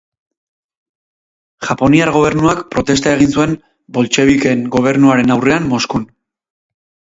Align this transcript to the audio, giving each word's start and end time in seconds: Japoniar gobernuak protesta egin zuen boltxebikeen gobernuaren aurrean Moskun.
Japoniar 1.67 2.13
gobernuak 2.15 2.65
protesta 2.73 3.15
egin 3.19 3.37
zuen 3.37 3.55
boltxebikeen 3.99 4.67
gobernuaren 4.79 5.39
aurrean 5.41 5.73
Moskun. 5.77 6.13